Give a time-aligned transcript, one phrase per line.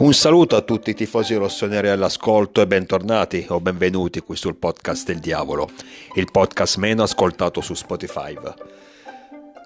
[0.00, 5.06] Un saluto a tutti i tifosi rossoneri all'ascolto e bentornati o benvenuti qui sul podcast
[5.06, 5.68] del diavolo,
[6.14, 8.34] il podcast meno ascoltato su Spotify.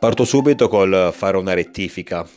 [0.01, 2.29] Parto subito col fare una rettifica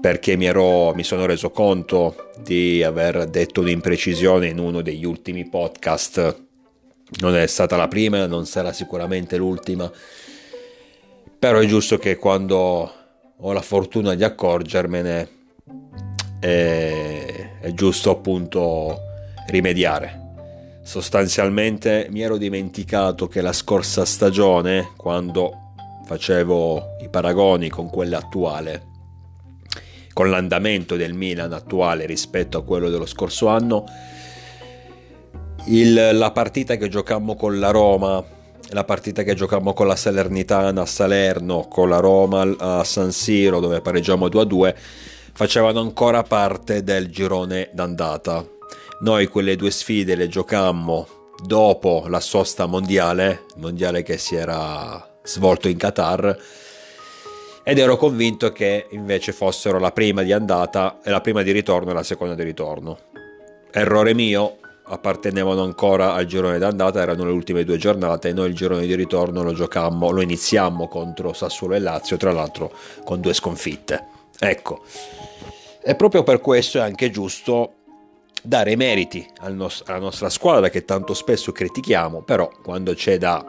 [0.00, 5.48] perché mi, ero, mi sono reso conto di aver detto un'imprecisione in uno degli ultimi
[5.48, 6.44] podcast.
[7.18, 9.90] Non è stata la prima, non sarà sicuramente l'ultima,
[11.36, 12.92] però è giusto che quando
[13.36, 15.38] ho la fortuna di accorgermene
[16.40, 19.00] è, è giusto appunto
[19.46, 20.18] rimediare.
[20.82, 25.74] Sostanzialmente mi ero dimenticato che la scorsa stagione, quando
[26.06, 28.88] facevo i paragoni con quella attuale,
[30.12, 33.84] con l'andamento del Milan attuale rispetto a quello dello scorso anno,
[35.66, 38.24] il, la partita che giocammo con la Roma,
[38.70, 43.60] la partita che giocammo con la Salernitana a Salerno, con la Roma a San Siro
[43.60, 44.74] dove pareggiamo 2-2,
[45.32, 48.44] facevano ancora parte del girone d'andata.
[49.00, 51.06] Noi quelle due sfide le giocammo
[51.42, 56.38] dopo la sosta mondiale, mondiale che si era svolto in Qatar,
[57.62, 61.90] ed ero convinto che invece fossero la prima di andata e la prima di ritorno
[61.90, 62.98] e la seconda di ritorno.
[63.70, 68.86] Errore mio, appartenevano ancora al girone d'andata, erano le ultime due giornate, noi il girone
[68.86, 72.72] di ritorno lo giocammo, lo iniziammo contro Sassuolo e Lazio, tra l'altro
[73.04, 74.18] con due sconfitte.
[74.42, 74.82] Ecco,
[75.82, 77.74] e proprio per questo è anche giusto
[78.42, 83.44] dare meriti al nos- alla nostra squadra che tanto spesso critichiamo, però quando c'è da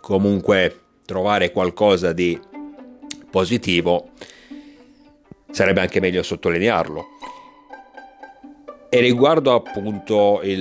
[0.00, 2.38] comunque trovare qualcosa di
[3.30, 4.10] positivo
[5.50, 7.06] sarebbe anche meglio sottolinearlo.
[8.88, 10.58] E riguardo appunto il,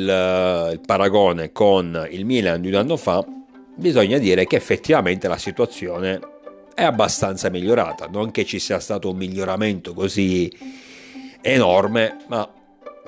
[0.71, 3.25] il paragone con il Milan di un anno fa,
[3.75, 6.19] bisogna dire che effettivamente la situazione
[6.73, 10.51] è abbastanza migliorata, non che ci sia stato un miglioramento così
[11.41, 12.49] enorme, ma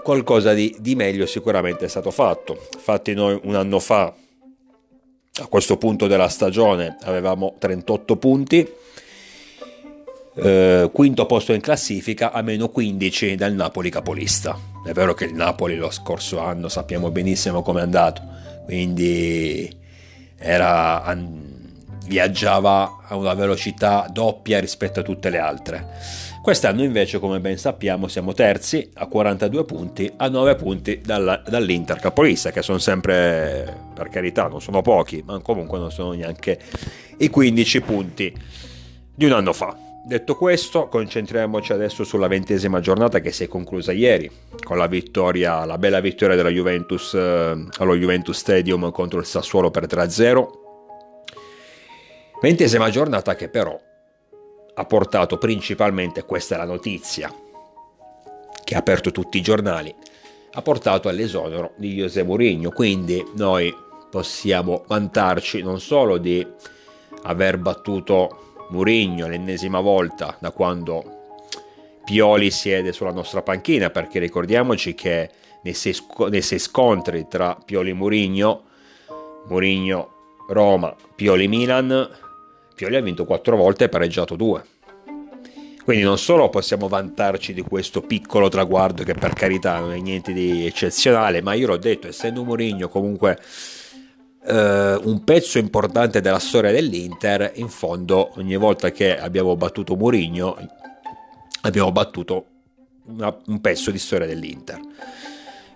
[0.04, 2.68] qualcosa di, di meglio sicuramente è stato fatto.
[2.74, 4.14] Infatti noi un anno fa,
[5.38, 8.68] a questo punto della stagione, avevamo 38 punti,
[10.36, 14.58] eh, quinto posto in classifica a meno 15 dal Napoli capolista.
[14.86, 18.22] È vero che il Napoli lo scorso anno sappiamo benissimo come è andato,
[18.66, 19.84] quindi
[20.38, 21.04] era
[22.08, 25.88] viaggiava a una velocità doppia rispetto a tutte le altre.
[26.42, 31.98] Quest'anno invece, come ben sappiamo, siamo terzi a 42 punti, a 9 punti dalla, dall'Inter
[31.98, 36.60] capolista, che sono sempre, per carità, non sono pochi, ma comunque non sono neanche
[37.18, 38.32] i 15 punti
[39.16, 39.76] di un anno fa.
[40.06, 44.30] Detto questo, concentriamoci adesso sulla ventesima giornata che si è conclusa ieri,
[44.64, 49.72] con la vittoria, la bella vittoria della Juventus eh, allo Juventus Stadium contro il Sassuolo
[49.72, 50.65] per 3-0
[52.46, 53.76] Ventesima giornata che però
[54.76, 57.34] ha portato principalmente, questa è la notizia,
[58.64, 59.92] che ha aperto tutti i giornali,
[60.52, 63.76] ha portato all'esonero di José Mourinho, quindi noi
[64.12, 66.46] possiamo vantarci non solo di
[67.24, 71.40] aver battuto Mourinho l'ennesima volta da quando
[72.04, 75.32] Pioli siede sulla nostra panchina, perché ricordiamoci che
[75.64, 75.98] nei sei,
[76.30, 78.64] nei sei scontri tra Pioli e Mourinho,
[79.48, 80.10] Mourinho
[80.48, 82.08] Roma, Pioli Milan,
[82.76, 84.64] Pioli ha vinto quattro volte e pareggiato due.
[85.86, 90.34] Quindi non solo possiamo vantarci di questo piccolo traguardo che per carità non è niente
[90.34, 93.40] di eccezionale, ma io l'ho detto, essendo Mourinho comunque
[94.46, 100.58] eh, un pezzo importante della storia dell'Inter, in fondo ogni volta che abbiamo battuto Mourinho
[101.62, 102.46] abbiamo battuto
[103.06, 104.80] una, un pezzo di storia dell'Inter.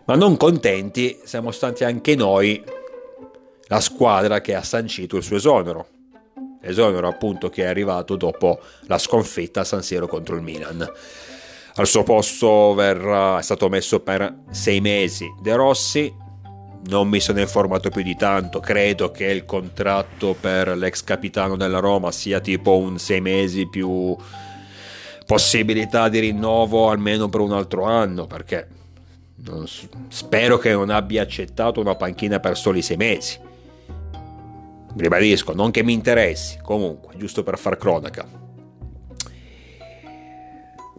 [0.06, 2.62] Ma non contenti siamo stati anche noi
[3.68, 5.99] la squadra che ha sancito il suo esonero
[6.62, 10.88] esonero appunto che è arrivato dopo la sconfitta a San Siro contro il Milan.
[11.76, 16.14] Al suo posto verrà, è stato messo per sei mesi De Rossi,
[16.88, 21.80] non mi sono informato più di tanto, credo che il contratto per l'ex capitano della
[21.80, 24.16] Roma sia tipo un sei mesi più
[25.26, 28.68] possibilità di rinnovo almeno per un altro anno, perché
[30.10, 33.48] spero che non abbia accettato una panchina per soli sei mesi
[34.96, 38.48] ribadisco, non che mi interessi, comunque, giusto per far cronaca.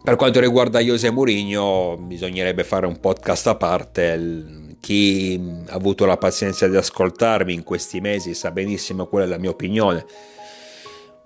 [0.03, 4.77] Per quanto riguarda José Mourinho, bisognerebbe fare un podcast a parte.
[4.79, 9.37] Chi ha avuto la pazienza di ascoltarmi in questi mesi sa benissimo qual è la
[9.37, 10.03] mia opinione.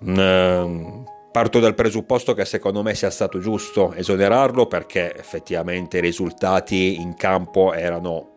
[0.04, 7.00] Mm, parto dal presupposto che secondo me sia stato giusto esonerarlo perché effettivamente i risultati
[7.00, 8.34] in campo erano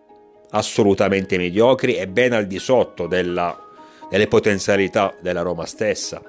[0.50, 3.68] assolutamente mediocri e ben al di sotto della
[4.10, 6.22] e le potenzialità della Roma stessa,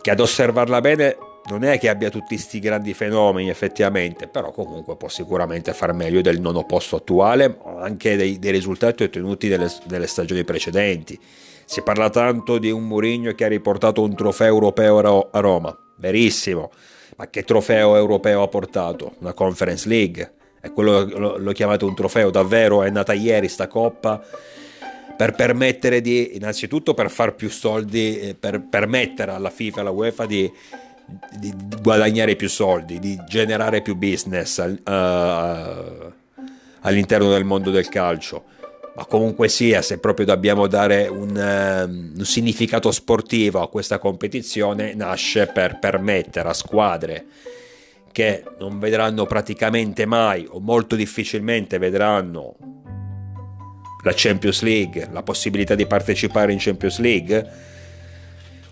[0.00, 1.16] che ad osservarla bene
[1.46, 6.22] non è che abbia tutti questi grandi fenomeni effettivamente, però comunque può sicuramente far meglio
[6.22, 11.18] del nono posto attuale, anche dei, dei risultati ottenuti nelle, nelle, stagioni precedenti.
[11.66, 16.70] Si parla tanto di un Mourinho che ha riportato un trofeo europeo a Roma, verissimo,
[17.16, 19.14] ma che trofeo europeo ha portato?
[19.20, 20.32] Una Conference League,
[20.62, 24.22] e quello lo, lo chiamate un trofeo, davvero è nata ieri sta coppa
[25.16, 29.90] per permettere di, innanzitutto per far più soldi, eh, per permettere alla FIFA e alla
[29.90, 30.50] UEFA di
[31.30, 36.12] di guadagnare più soldi, di generare più business uh,
[36.80, 38.44] all'interno del mondo del calcio.
[38.96, 44.94] Ma comunque sia, se proprio dobbiamo dare un, uh, un significato sportivo a questa competizione,
[44.94, 47.26] nasce per permettere a squadre
[48.12, 52.54] che non vedranno praticamente mai o molto difficilmente vedranno
[54.04, 57.50] la Champions League, la possibilità di partecipare in Champions League,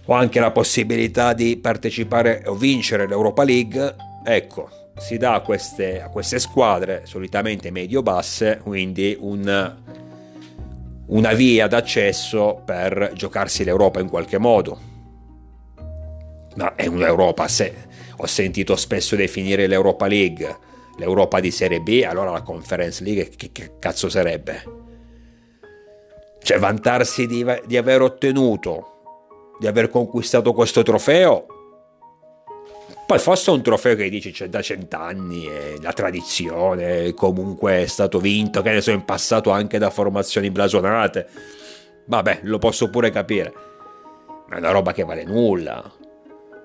[0.04, 3.94] o anche la possibilità di partecipare o vincere l'Europa League,
[4.24, 9.76] ecco, si dà a queste, a queste squadre, solitamente medio-basse, quindi un,
[11.06, 14.90] una via d'accesso per giocarsi l'Europa in qualche modo.
[16.56, 17.74] Ma è un'Europa, se
[18.16, 23.50] ho sentito spesso definire l'Europa League l'Europa di Serie B, allora la Conference League che,
[23.50, 24.62] che cazzo sarebbe?
[26.42, 28.92] Cioè vantarsi di, di aver ottenuto
[29.62, 31.46] di aver conquistato questo trofeo.
[33.06, 38.18] Poi fosse un trofeo che dici c'è da cent'anni, e la tradizione, comunque è stato
[38.18, 41.28] vinto, che ne so, in passato anche da formazioni blasonate.
[42.06, 43.52] Vabbè, lo posso pure capire.
[44.48, 45.88] Ma è una roba che vale nulla.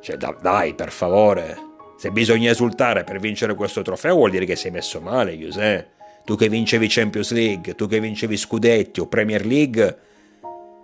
[0.01, 1.65] Cioè, dai, per favore.
[1.97, 5.96] Se bisogna esultare per vincere questo trofeo vuol dire che sei messo male, Giuseppe.
[6.27, 9.97] Tu che vincevi Champions League, tu che vincevi Scudetti o Premier League,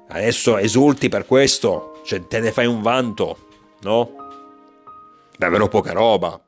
[0.08, 3.38] adesso esulti per questo cioè te ne fai un vanto,
[3.82, 4.16] no?
[5.38, 6.40] Davvero poca roba.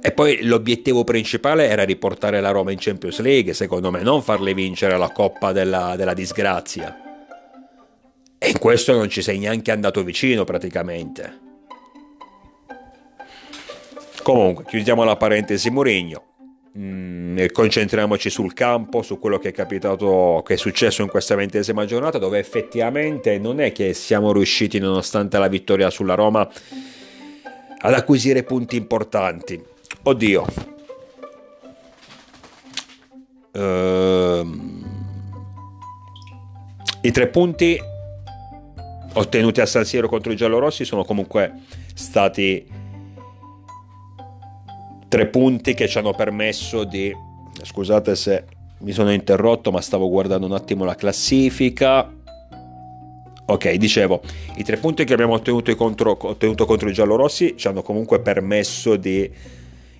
[0.00, 4.54] E poi l'obiettivo principale era riportare la Roma in Champions League, secondo me, non farle
[4.54, 6.96] vincere la Coppa della, della disgrazia.
[8.38, 11.46] E in questo non ci sei neanche andato vicino praticamente.
[14.22, 16.27] Comunque, chiudiamo la parentesi Mourinho.
[16.76, 21.86] Mm, concentriamoci sul campo, su quello che è capitato, che è successo in questa ventesima
[21.86, 26.48] giornata, dove effettivamente non è che siamo riusciti, nonostante la vittoria sulla Roma,
[27.80, 29.60] ad acquisire punti importanti.
[30.02, 30.44] Oddio.
[33.52, 34.86] Ehm,
[37.00, 37.80] I tre punti
[39.14, 41.52] ottenuti a San Siro contro i giallorossi sono comunque
[41.94, 42.77] stati
[45.08, 47.14] tre punti che ci hanno permesso di...
[47.60, 48.44] Scusate se
[48.80, 52.12] mi sono interrotto, ma stavo guardando un attimo la classifica.
[53.46, 54.20] Ok, dicevo,
[54.56, 58.96] i tre punti che abbiamo ottenuto contro, ottenuto contro i giallorossi ci hanno comunque permesso
[58.96, 59.28] di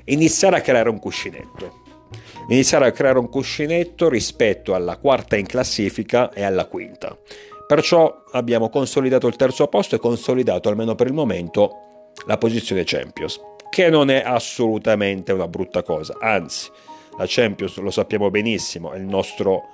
[0.04, 1.86] iniziare a creare un cuscinetto.
[2.50, 7.16] Iniziare a creare un cuscinetto rispetto alla quarta in classifica e alla quinta.
[7.66, 13.40] Perciò abbiamo consolidato il terzo posto e consolidato almeno per il momento la posizione Champions
[13.70, 16.70] che non è assolutamente una brutta cosa, anzi
[17.16, 19.64] la Champions lo sappiamo benissimo, è il nostro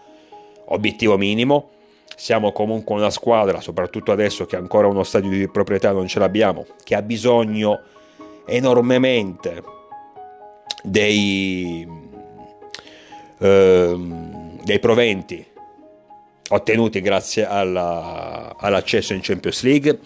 [0.66, 1.70] obiettivo minimo,
[2.16, 6.66] siamo comunque una squadra, soprattutto adesso che ancora uno stadio di proprietà non ce l'abbiamo,
[6.82, 7.80] che ha bisogno
[8.46, 9.62] enormemente
[10.82, 11.86] dei,
[13.38, 15.44] ehm, dei proventi
[16.50, 19.98] ottenuti grazie alla, all'accesso in Champions League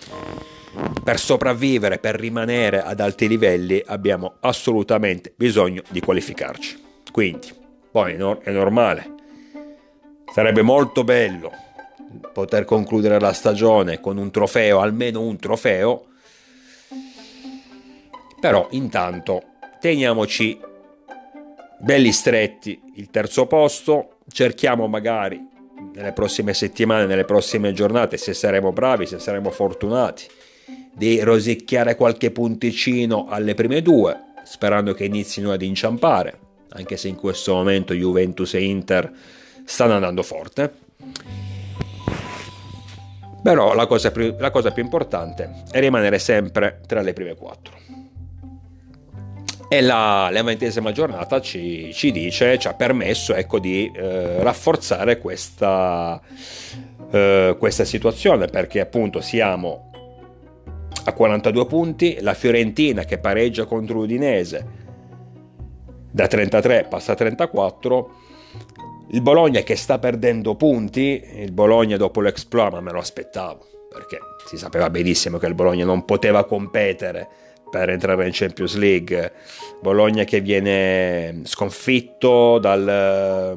[1.09, 6.79] per sopravvivere, per rimanere ad alti livelli, abbiamo assolutamente bisogno di qualificarci.
[7.11, 7.50] Quindi,
[7.91, 9.15] poi è normale.
[10.31, 11.50] Sarebbe molto bello
[12.35, 16.09] poter concludere la stagione con un trofeo, almeno un trofeo.
[18.38, 19.45] Però intanto
[19.81, 20.61] teniamoci
[21.79, 25.41] belli stretti il terzo posto, cerchiamo magari
[25.95, 30.27] nelle prossime settimane, nelle prossime giornate, se saremo bravi, se saremo fortunati,
[30.95, 36.39] di rosicchiare qualche punticino alle prime due, sperando che inizino ad inciampare,
[36.71, 39.11] anche se in questo momento Juventus e Inter
[39.65, 40.87] stanno andando forte.
[43.43, 47.77] Però la cosa più, la cosa più importante è rimanere sempre tra le prime quattro.
[49.71, 55.19] E la, la ventesima giornata ci, ci, dice, ci ha permesso ecco, di eh, rafforzare
[55.19, 56.19] questa,
[57.11, 59.88] eh, questa situazione perché appunto siamo
[61.04, 64.87] a 42 punti, la Fiorentina che pareggia contro l'Udinese
[66.11, 68.11] da 33 passa a 34,
[69.11, 74.18] il Bologna che sta perdendo punti, il Bologna dopo l'exploit ma me lo aspettavo, perché
[74.47, 77.28] si sapeva benissimo che il Bologna non poteva competere
[77.71, 79.33] per entrare in Champions League.
[79.80, 83.54] Bologna che viene sconfitto dal...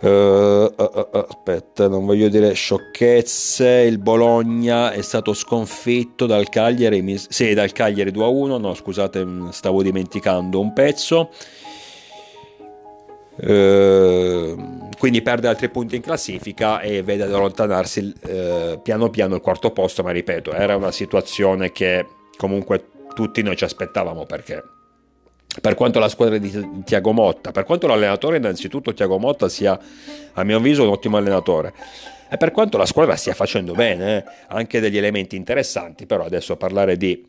[0.00, 3.68] Uh, uh, aspetta, non voglio dire sciocchezze.
[3.68, 7.18] Il Bologna è stato sconfitto dal Cagliari.
[7.18, 8.60] Sì, dal Cagliari 2-1.
[8.60, 11.30] No, scusate, stavo dimenticando un pezzo.
[13.40, 18.12] Ehm, quindi perde altri punti in classifica e vede ad allontanarsi
[18.82, 22.04] piano piano il quarto posto, ma ripeto, era una situazione che
[22.36, 24.62] comunque tutti noi ci aspettavamo perché
[25.60, 29.78] per quanto la squadra di Tiago Motta, per quanto l'allenatore innanzitutto Tiago Motta sia
[30.32, 31.72] a mio avviso un ottimo allenatore
[32.28, 36.56] e per quanto la squadra stia facendo bene, eh, anche degli elementi interessanti, però adesso
[36.56, 37.24] parlare di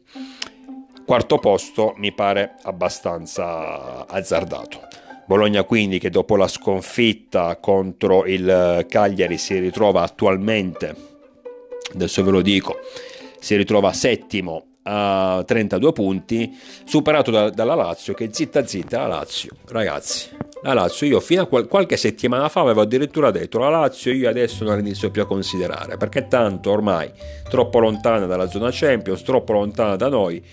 [1.06, 4.88] quarto posto mi pare abbastanza azzardato.
[5.26, 10.96] Bologna quindi che dopo la sconfitta contro il Cagliari si ritrova attualmente,
[11.94, 12.80] adesso ve lo dico,
[13.40, 19.52] si ritrova settimo a 32 punti, superato da, dalla Lazio che zitta zitta la Lazio,
[19.68, 20.30] ragazzi.
[20.64, 24.28] La Lazio io fino a qual- qualche settimana fa avevo addirittura detto la Lazio io
[24.28, 27.10] adesso non la inizio più a considerare perché tanto ormai
[27.50, 30.44] troppo lontana dalla zona Champions, troppo lontana da noi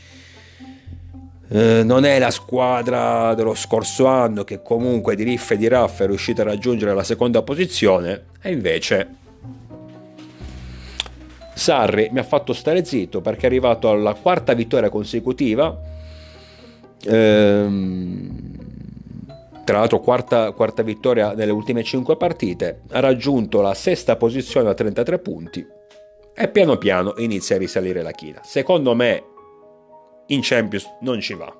[1.48, 6.02] eh, non è la squadra dello scorso anno che comunque di riff e di raff
[6.02, 9.08] è riuscita a raggiungere la seconda posizione e invece
[11.56, 15.74] Sarri mi ha fatto stare zitto perché è arrivato alla quarta vittoria consecutiva
[17.02, 18.54] ehm,
[19.64, 24.74] tra l'altro quarta, quarta vittoria nelle ultime 5 partite ha raggiunto la sesta posizione a
[24.74, 25.66] 33 punti
[26.34, 29.24] e piano piano inizia a risalire la china secondo me
[30.26, 31.52] in Champions non ci va,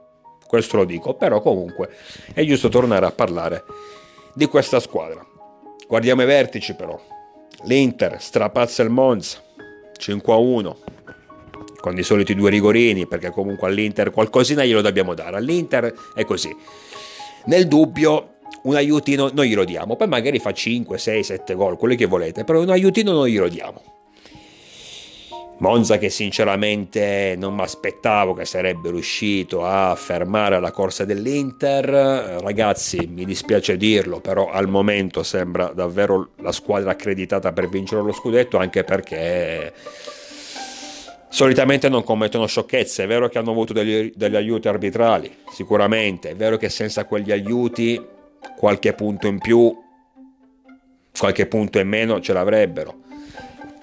[0.47, 1.91] questo lo dico, però comunque
[2.33, 3.65] è giusto tornare a parlare
[4.35, 5.25] di questa squadra.
[5.87, 7.00] Guardiamo i vertici però.
[7.62, 9.41] L'Inter strapazza il Monza
[9.97, 10.79] 5 a 1
[11.81, 15.37] con i soliti due rigorini perché comunque all'Inter qualcosina glielo dobbiamo dare.
[15.37, 16.55] All'Inter è così.
[17.45, 21.97] Nel dubbio un aiutino noi glielo diamo, poi magari fa 5, 6, 7 gol, quelli
[21.97, 23.83] che volete, però un aiutino noi glielo diamo.
[25.59, 31.89] Monza che sinceramente non mi aspettavo che sarebbe riuscito a fermare la corsa dell'Inter,
[32.43, 38.13] ragazzi mi dispiace dirlo però al momento sembra davvero la squadra accreditata per vincere lo
[38.13, 39.73] scudetto anche perché
[41.31, 46.37] solitamente non commettono sciocchezze, è vero che hanno avuto degli, degli aiuti arbitrali, sicuramente, è
[46.37, 47.99] vero che senza quegli aiuti
[48.59, 49.75] qualche punto in più,
[51.19, 53.05] qualche punto in meno ce l'avrebbero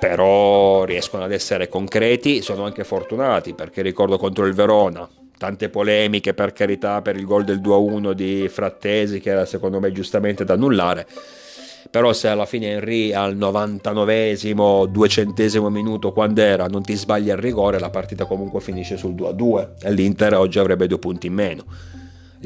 [0.03, 5.07] però riescono ad essere concreti, sono anche fortunati perché ricordo contro il Verona,
[5.38, 9.93] tante polemiche per carità per il gol del 2-1 di Frattesi che era secondo me
[9.93, 11.07] giustamente da annullare,
[11.89, 17.38] però se alla fine Henry al 99esimo, 200esimo minuto quando era non ti sbagli al
[17.38, 21.63] rigore la partita comunque finisce sul 2-2 e l'Inter oggi avrebbe due punti in meno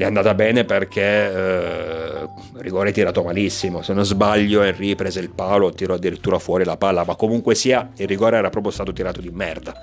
[0.04, 3.82] è andata bene perché eh, rigore tirato malissimo.
[3.82, 7.04] Se non sbaglio, Henry prese il palo, tirò addirittura fuori la palla.
[7.04, 9.74] Ma comunque sia, il rigore era proprio stato tirato di merda.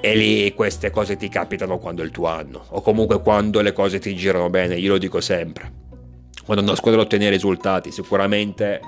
[0.00, 3.74] E lì queste cose ti capitano quando è il tuo anno, o comunque quando le
[3.74, 4.76] cose ti girano bene.
[4.76, 5.72] Io lo dico sempre.
[6.46, 8.80] Quando una squadra ottiene risultati, sicuramente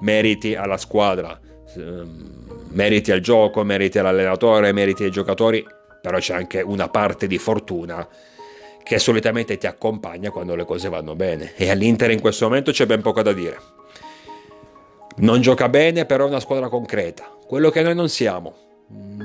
[0.00, 1.40] meriti alla squadra,
[1.74, 5.64] ehm, meriti al gioco, meriti all'allenatore, meriti ai giocatori,
[6.02, 8.06] però c'è anche una parte di fortuna
[8.84, 11.54] che solitamente ti accompagna quando le cose vanno bene.
[11.56, 13.58] E all'Inter in questo momento c'è ben poco da dire.
[15.16, 17.24] Non gioca bene, però è una squadra concreta.
[17.46, 18.54] Quello che noi non siamo.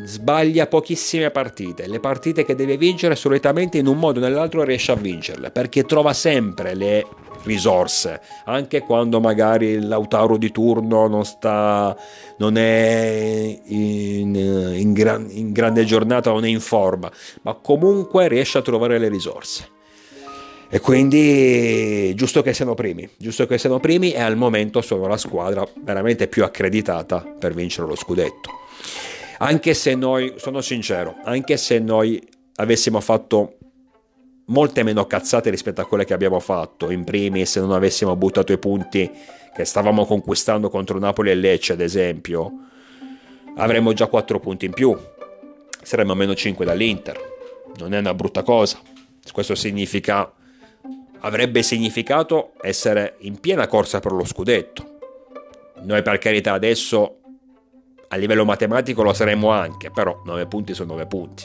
[0.05, 1.87] Sbaglia pochissime partite.
[1.87, 5.83] Le partite che deve vincere solitamente in un modo o nell'altro riesce a vincerle, perché
[5.83, 7.05] trova sempre le
[7.43, 11.95] risorse, anche quando magari l'autauro di turno non, sta,
[12.37, 17.11] non è in, in, gran, in grande giornata, non è in forma,
[17.43, 19.77] ma comunque riesce a trovare le risorse.
[20.71, 25.17] E quindi giusto che siano primi, giusto che siano primi e al momento sono la
[25.17, 28.51] squadra veramente più accreditata per vincere lo scudetto.
[29.39, 32.21] Anche se noi, sono sincero, anche se noi
[32.57, 33.55] avessimo fatto
[34.49, 36.91] molte meno cazzate rispetto a quelle che abbiamo fatto.
[36.91, 39.09] In primis, se non avessimo buttato i punti
[39.53, 42.51] che stavamo conquistando contro Napoli e Lecce, ad esempio,
[43.55, 44.97] avremmo già 4 punti in più.
[45.81, 47.17] Saremmo a meno 5 dall'Inter.
[47.77, 48.79] Non è una brutta cosa.
[49.31, 50.31] Questo significa
[51.21, 54.97] avrebbe significato essere in piena corsa per lo scudetto.
[55.81, 57.15] Noi per carità adesso
[58.07, 61.43] a livello matematico lo saremmo anche, però 9 punti sono 9 punti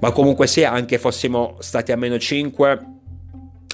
[0.00, 2.86] ma comunque sia, anche fossimo stati a meno 5,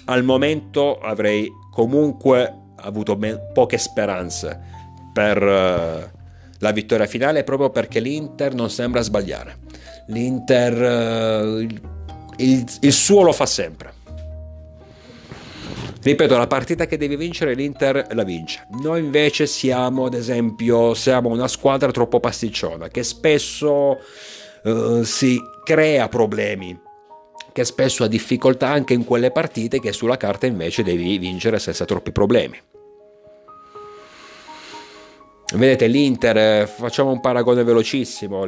[0.06, 4.60] al momento avrei comunque avuto me- poche speranze
[5.12, 6.16] per, uh,
[6.58, 9.58] la vittoria finale proprio perché l'Inter non sembra sbagliare.
[10.08, 11.66] L'Inter eh,
[12.36, 13.94] il, il suo lo fa sempre.
[16.02, 18.66] Ripeto, la partita che deve vincere l'Inter la vince.
[18.80, 23.98] Noi invece siamo, ad esempio, siamo una squadra troppo pasticciona che spesso
[24.66, 26.78] uh, si crea problemi,
[27.52, 31.84] che spesso ha difficoltà anche in quelle partite che sulla carta invece devi vincere senza
[31.84, 32.60] troppi problemi.
[35.54, 38.44] Vedete l'Inter, facciamo un paragone velocissimo,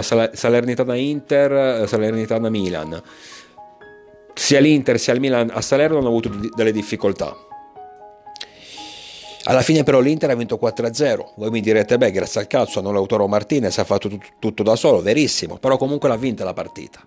[0.00, 3.02] Salernitana Inter, Salernitana Milan
[4.34, 7.36] sia l'Inter sia il Milan a Salerno hanno avuto delle difficoltà.
[9.44, 11.32] Alla fine però l'Inter ha vinto 4-0.
[11.36, 14.76] Voi mi direte, beh, grazie al calcio hanno Lautaro Martinez, ha fatto tutto, tutto da
[14.76, 17.04] solo, verissimo, però comunque l'ha vinta la partita.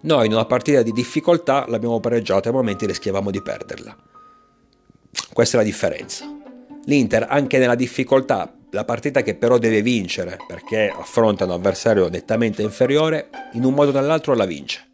[0.00, 3.96] Noi in una partita di difficoltà l'abbiamo pareggiata e a momenti rischiavamo di perderla.
[5.32, 6.26] Questa è la differenza.
[6.84, 12.62] L'Inter anche nella difficoltà, la partita che però deve vincere perché affronta un avversario nettamente
[12.62, 14.86] inferiore, in un modo o nell'altro la vince.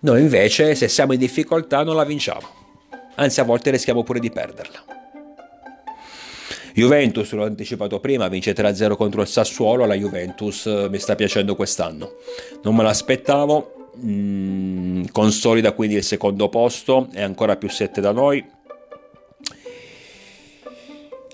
[0.00, 2.46] Noi invece, se siamo in difficoltà, non la vinciamo.
[3.16, 4.95] Anzi, a volte rischiamo pure di perderla.
[6.76, 11.56] Juventus, l'ho anticipato prima, vince 3-0 contro il Sassuolo, la Juventus eh, mi sta piacendo
[11.56, 12.16] quest'anno.
[12.64, 18.44] Non me l'aspettavo, mm, consolida quindi il secondo posto, è ancora più 7 da noi,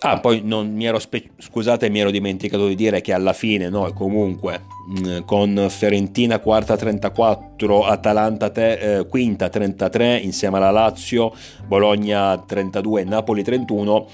[0.04, 3.92] Ah, poi mi ero spe- scusate, mi ero dimenticato di dire che alla fine noi
[3.92, 4.62] comunque
[4.98, 11.32] mm, con Fiorentina quarta 34, Atalanta te- eh, quinta 33 insieme alla Lazio,
[11.68, 14.08] Bologna 32, Napoli 31,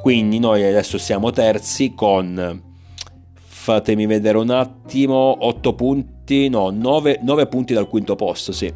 [0.00, 2.62] quindi noi adesso siamo terzi con
[3.34, 8.72] fatemi vedere un attimo 8 punti, no, 9, 9 punti dal quinto posto, sì.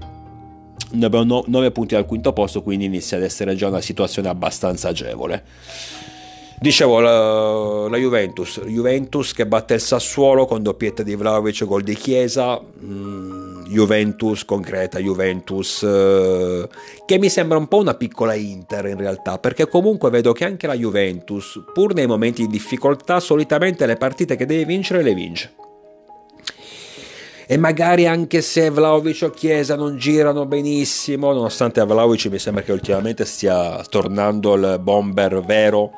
[1.01, 5.45] Abbiamo 9 punti dal quinto posto, quindi inizia ad essere già una situazione abbastanza agevole.
[6.59, 11.95] Dicevo, la, la, Juventus, Juventus che batte il Sassuolo con doppietta di Vlaovic, gol di
[11.95, 16.67] Chiesa, mm, Juventus concreta, Juventus eh,
[17.05, 20.67] che mi sembra un po' una piccola Inter in realtà, perché comunque vedo che anche
[20.67, 25.55] la Juventus, pur nei momenti di difficoltà, solitamente le partite che deve vincere le vince.
[27.49, 32.63] E magari anche se Vlaovic o Chiesa non girano benissimo, nonostante a Vlaovic mi sembra
[32.63, 35.93] che ultimamente stia tornando il bomber vero,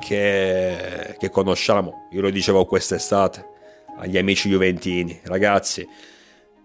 [0.00, 2.08] che, che conosciamo.
[2.10, 3.46] Io lo dicevo quest'estate
[3.98, 5.86] agli amici juventini, ragazzi,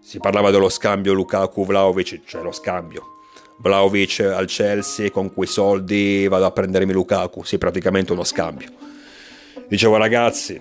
[0.00, 3.14] si parlava dello scambio Lukaku-Vlaovic, cioè lo scambio.
[3.58, 8.68] Vlaovic al Chelsea con quei soldi vado a prendermi Lukaku, sì praticamente uno scambio.
[9.68, 10.60] Dicevo ragazzi,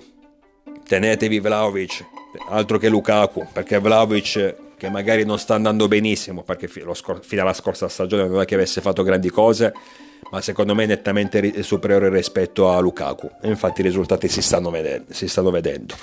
[0.87, 2.05] tenetevi Vlaovic,
[2.49, 6.93] altro che Lukaku, perché Vlaovic che magari non sta andando benissimo, perché fino
[7.41, 9.73] alla scorsa stagione non è che avesse fatto grandi cose,
[10.31, 14.69] ma secondo me è nettamente superiore rispetto a Lukaku e infatti i risultati si stanno
[14.69, 15.13] vedendo.
[15.13, 15.95] Si stanno vedendo.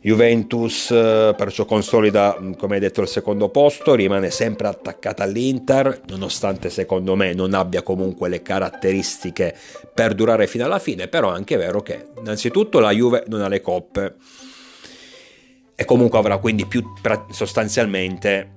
[0.00, 6.02] Juventus eh, perciò consolida, mm, come hai detto, il secondo posto, rimane sempre attaccata all'Inter,
[6.08, 9.56] nonostante secondo me non abbia comunque le caratteristiche
[9.92, 13.48] per durare fino alla fine, però è anche vero che innanzitutto la Juve non ha
[13.48, 14.14] le coppe
[15.74, 16.82] e comunque avrà quindi più
[17.30, 18.52] sostanzialmente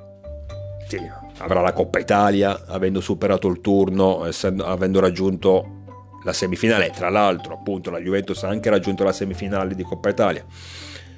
[0.87, 0.97] sì,
[1.41, 5.79] avrà la Coppa Italia, avendo superato il turno, essendo, avendo raggiunto
[6.23, 6.91] la semifinale.
[6.91, 10.45] Tra l'altro, appunto, la Juventus ha anche raggiunto la semifinale di Coppa Italia.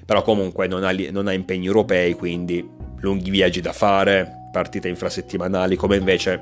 [0.06, 2.68] Però comunque non ha, non ha impegni europei, quindi
[3.00, 6.42] lunghi viaggi da fare, partite infrasettimanali, come invece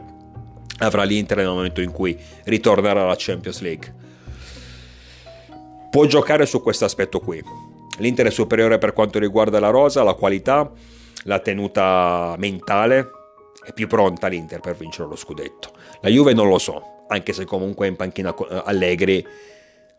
[0.79, 3.95] avrà l'Inter nel momento in cui ritornerà alla Champions League.
[5.89, 7.43] Può giocare su questo aspetto qui.
[7.99, 10.71] L'Inter è superiore per quanto riguarda la rosa, la qualità,
[11.25, 13.09] la tenuta mentale,
[13.63, 15.71] è più pronta l'Inter per vincere lo scudetto.
[16.01, 19.25] La Juve non lo so, anche se comunque in panchina eh, Allegri,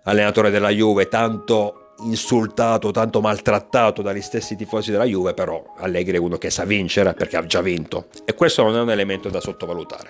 [0.05, 6.18] allenatore della Juve, tanto insultato, tanto maltrattato dagli stessi tifosi della Juve, però Allegri è
[6.18, 8.07] uno che sa vincere perché ha già vinto.
[8.25, 10.09] E questo non è un elemento da sottovalutare.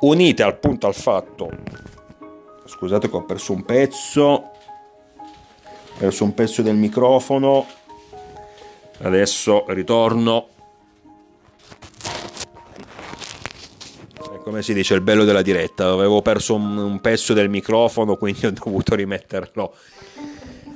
[0.00, 1.48] Unite al punto al fatto,
[2.64, 4.50] scusate che ho perso un pezzo, ho
[5.98, 7.66] perso un pezzo del microfono,
[9.00, 10.50] adesso ritorno
[14.48, 15.90] come si dice, il bello della diretta.
[15.90, 19.74] Avevo perso un, un pezzo del microfono, quindi ho dovuto rimetterlo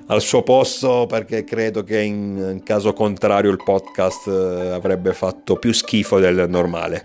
[0.09, 5.57] al suo posto perché credo che in, in caso contrario il podcast eh, avrebbe fatto
[5.57, 7.03] più schifo del normale.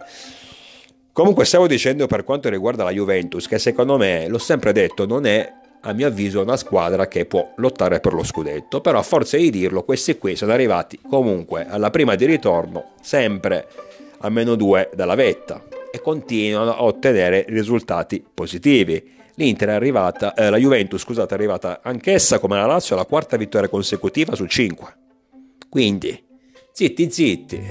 [1.13, 5.25] Comunque stavo dicendo per quanto riguarda la Juventus, che secondo me, l'ho sempre detto, non
[5.25, 5.49] è
[5.79, 9.49] a mio avviso una squadra che può lottare per lo scudetto, però a forza di
[9.49, 13.67] dirlo questi qui sono arrivati comunque alla prima di ritorno sempre
[14.19, 15.63] a meno due dalla vetta
[15.97, 19.15] e continuano a ottenere risultati positivi.
[19.35, 23.37] l'Inter è arrivata, eh, la Juventus scusate, è arrivata anch'essa come la Lazio alla quarta
[23.37, 24.95] vittoria consecutiva su 5.
[25.69, 26.23] Quindi,
[26.71, 27.61] zitti zitti,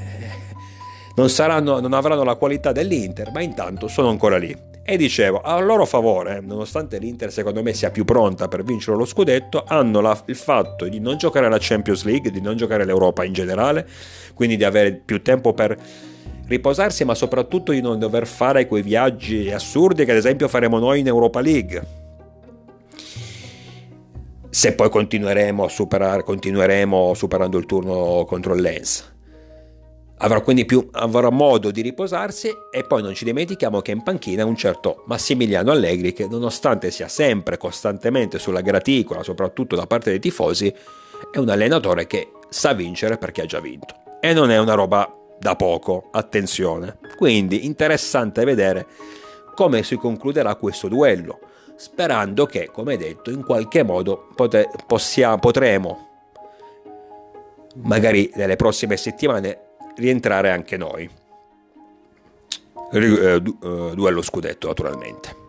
[1.17, 4.55] non, saranno, non avranno la qualità dell'Inter, ma intanto sono ancora lì.
[4.89, 9.05] E dicevo, a loro favore, nonostante l'Inter secondo me sia più pronta per vincere lo
[9.05, 13.25] scudetto, hanno la, il fatto di non giocare la Champions League, di non giocare l'Europa
[13.25, 13.89] in generale,
[14.35, 15.77] quindi di avere più tempo per
[16.47, 21.01] riposarsi, ma soprattutto di non dover fare quei viaggi assurdi che ad esempio faremo noi
[21.01, 22.05] in Europa League.
[24.49, 29.15] Se poi continueremo a superare, continueremo superando il turno contro il Lens
[30.19, 34.45] avrà quindi più, avrà modo di riposarsi e poi non ci dimentichiamo che in panchina
[34.45, 40.21] un certo Massimiliano Allegri che nonostante sia sempre costantemente sulla graticola soprattutto da parte dei
[40.21, 40.73] tifosi
[41.31, 45.11] è un allenatore che sa vincere perché ha già vinto e non è una roba
[45.39, 48.87] da poco attenzione quindi interessante vedere
[49.55, 51.41] come si concluderà questo duello
[51.77, 56.07] sperando che come detto in qualche modo pote, possiamo, potremo
[57.83, 59.61] magari nelle prossime settimane
[59.97, 61.09] rientrare anche noi.
[62.93, 65.45] Eh, duello scudetto naturalmente.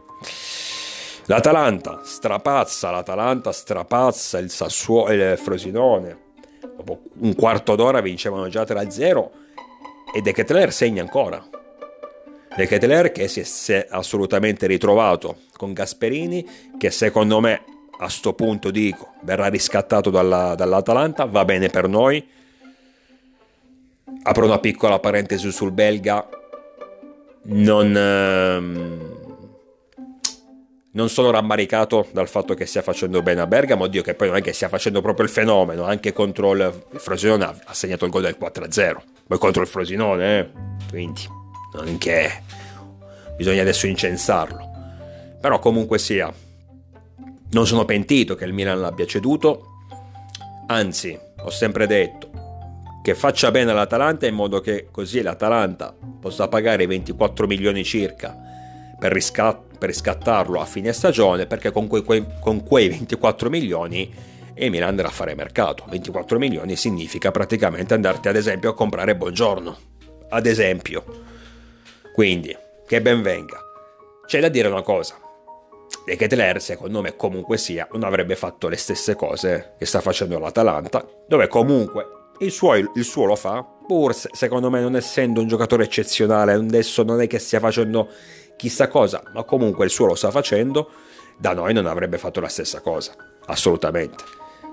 [1.26, 6.26] L'Atalanta strapazza, l'Atalanta strapazza il Sassuolo il Frosinone.
[6.78, 9.30] Dopo un quarto d'ora vincevano già 3-0
[10.14, 11.44] e De Ketler segna ancora.
[12.56, 17.64] De Ketler che si è assolutamente ritrovato con Gasperini che secondo me
[18.00, 22.26] a sto punto dico verrà riscattato dalla, dall'Atalanta, va bene per noi.
[24.24, 26.28] Apro una piccola parentesi sul belga,
[27.44, 29.18] non, ehm,
[30.92, 34.38] non sono rammaricato dal fatto che stia facendo bene a Bergamo, oddio che poi non
[34.38, 38.12] è che stia facendo proprio il fenomeno, anche contro il, il Frosinone ha, segnato il
[38.12, 40.50] gol del 4-0, poi contro il Frosinone, eh?
[40.90, 41.22] quindi
[41.74, 42.32] non che
[43.36, 44.66] bisogna adesso incensarlo.
[45.40, 46.34] Però comunque sia,
[47.52, 49.66] non sono pentito che il Milan l'abbia ceduto,
[50.68, 52.30] anzi ho sempre detto,
[53.04, 58.36] che faccia bene all'Atalanta in modo che così l'Atalanta possa pagare 24 milioni circa
[59.00, 62.04] per, riscat- per riscattarlo a fine stagione perché con, que-
[62.40, 64.12] con quei 24 milioni
[64.58, 69.96] Emil andrà a fare mercato 24 milioni significa praticamente andarti ad esempio a comprare Buongiorno
[70.30, 71.04] ad esempio.
[72.14, 73.60] Quindi che ben venga.
[74.26, 75.20] C'è da dire una cosa.
[76.06, 80.38] De Ketler secondo me comunque sia non avrebbe fatto le stesse cose che sta facendo
[80.40, 82.06] l'Atalanta dove comunque
[82.40, 87.04] il suo, il suo lo fa, pur secondo me non essendo un giocatore eccezionale, adesso
[87.04, 88.10] non è che stia facendo
[88.56, 90.92] chissà cosa, ma comunque il suo lo sta facendo,
[91.38, 93.16] da noi non avrebbe fatto la stessa cosa,
[93.46, 94.24] assolutamente.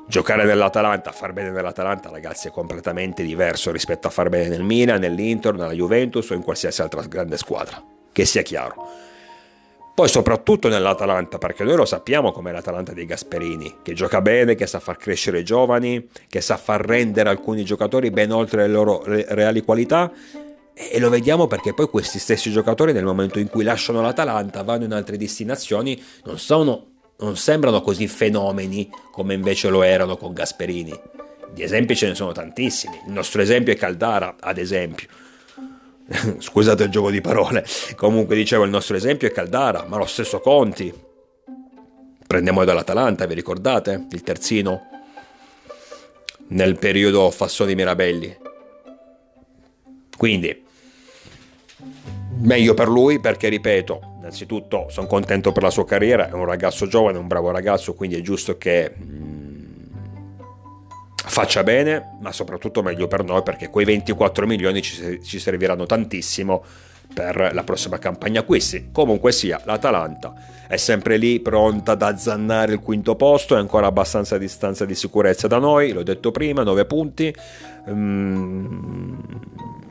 [0.07, 5.01] Giocare nell'Atalanta, far bene nell'Atalanta, ragazzi, è completamente diverso rispetto a far bene nel Milan,
[5.01, 8.87] nell'Inter, nella Juventus o in qualsiasi altra grande squadra, che sia chiaro.
[9.95, 14.67] Poi soprattutto nell'Atalanta, perché noi lo sappiamo com'è l'Atalanta dei Gasperini, che gioca bene, che
[14.67, 19.03] sa far crescere i giovani, che sa far rendere alcuni giocatori ben oltre le loro
[19.05, 20.12] reali qualità.
[20.75, 24.85] E lo vediamo perché poi questi stessi giocatori nel momento in cui lasciano l'Atalanta, vanno
[24.85, 26.94] in altre destinazioni, non, sono,
[27.25, 30.93] non sembrano così fenomeni come invece lo erano con Gasperini.
[31.53, 33.01] Di esempi ce ne sono tantissimi.
[33.07, 35.09] Il nostro esempio è Caldara, ad esempio
[36.39, 37.65] Scusate il gioco di parole.
[37.97, 40.93] Comunque dicevo il nostro esempio è Caldara, ma lo stesso Conti.
[42.27, 44.07] Prendiamo dall'Atalanta, vi ricordate?
[44.11, 44.89] Il terzino
[46.49, 48.37] nel periodo Fassoni Mirabelli.
[50.17, 50.63] Quindi
[52.41, 56.87] meglio per lui perché ripeto, innanzitutto sono contento per la sua carriera, è un ragazzo
[56.87, 58.93] giovane, un bravo ragazzo, quindi è giusto che
[61.15, 66.65] faccia bene, ma soprattutto meglio per noi perché quei 24 milioni ci, ci serviranno tantissimo
[67.13, 68.89] per la prossima campagna acquisti.
[68.91, 70.33] Comunque sia, l'Atalanta
[70.67, 74.95] è sempre lì pronta ad azzannare il quinto posto, è ancora abbastanza a distanza di
[74.95, 77.35] sicurezza da noi, l'ho detto prima, 9 punti.
[77.87, 79.83] Um,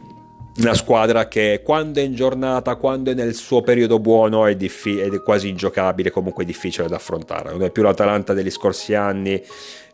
[0.58, 5.00] una squadra che quando è in giornata, quando è nel suo periodo buono è, diffi-
[5.00, 7.52] è quasi ingiocabile, comunque difficile da affrontare.
[7.52, 9.44] Non è più l'Atalanta degli scorsi anni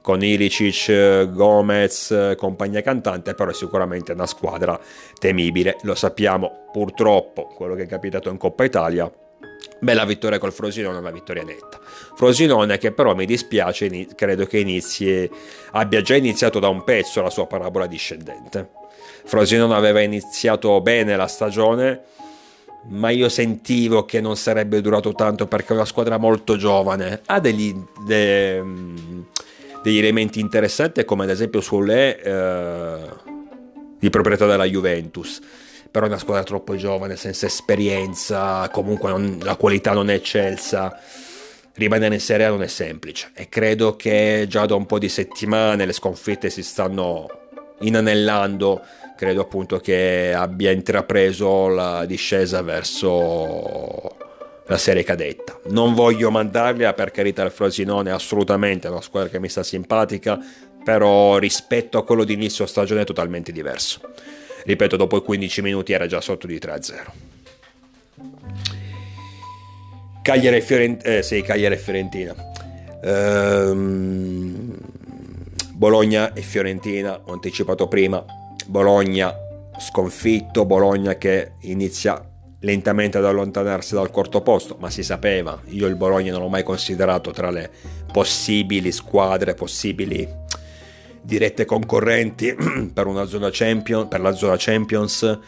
[0.02, 4.80] con Ilicic, Gomez, compagnia cantante, però è sicuramente una squadra
[5.18, 9.12] temibile, lo sappiamo purtroppo, quello che è capitato in Coppa Italia,
[9.82, 11.80] Bella vittoria col Frosinone, una vittoria netta.
[12.16, 15.30] Frosinone che però mi dispiace, credo che inizi,
[15.72, 18.70] abbia già iniziato da un pezzo la sua parabola discendente.
[19.30, 22.02] Frosinone aveva iniziato bene la stagione,
[22.88, 27.40] ma io sentivo che non sarebbe durato tanto perché è una squadra molto giovane, ha
[27.40, 27.72] degli,
[28.08, 28.60] de,
[29.84, 32.98] degli elementi interessanti come ad esempio sulle eh,
[34.00, 35.40] di proprietà della Juventus.
[35.92, 41.00] Però è una squadra troppo giovane senza esperienza comunque non, la qualità non è eccelsa.
[41.76, 43.30] Rimanere in Serie A non è semplice.
[43.36, 47.28] E credo che già da un po' di settimane le sconfitte si stanno
[47.82, 48.82] inanellando,
[49.20, 54.16] credo appunto che abbia intrapreso la discesa verso
[54.66, 55.60] la serie cadetta.
[55.72, 60.40] Non voglio mandarli per carità il Frosinone, assolutamente è una squadra che mi sta simpatica,
[60.82, 64.00] però rispetto a quello di inizio stagione è totalmente diverso.
[64.64, 67.12] Ripeto, dopo i 15 minuti era già sotto di 3-0.
[70.22, 72.36] Cagliari e Fiorentina, eh, sì, Fiorentina.
[73.04, 74.78] Ehm,
[75.74, 78.24] Bologna e Fiorentina, ho anticipato prima,
[78.70, 79.34] Bologna
[79.80, 82.24] sconfitto, Bologna che inizia
[82.60, 86.62] lentamente ad allontanarsi dal quarto posto, ma si sapeva, io il Bologna non l'ho mai
[86.62, 87.72] considerato tra le
[88.12, 90.28] possibili squadre, possibili
[91.20, 92.56] dirette concorrenti
[92.94, 95.40] per, zona champion, per la zona Champions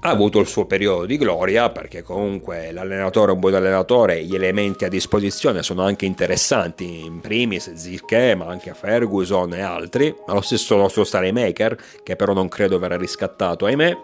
[0.00, 4.34] ha avuto il suo periodo di gloria perché comunque l'allenatore è un buon allenatore gli
[4.34, 10.34] elementi a disposizione sono anche interessanti in primis Zirke ma anche Ferguson e altri ma
[10.34, 13.96] lo stesso nostro Maker che però non credo verrà riscattato ahimè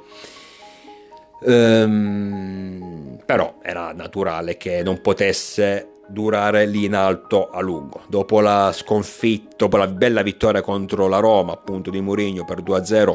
[1.44, 8.02] ehm, però era naturale che non potesse durare lì in alto a lungo.
[8.08, 13.14] Dopo la sconfitta, dopo la bella vittoria contro la Roma, appunto di Mourinho per 2-0